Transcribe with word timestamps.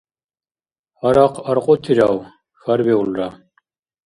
—Гьарахъ 0.99 1.39
аркьутирав?— 1.49 2.15
хьарбиулра. 2.61 3.27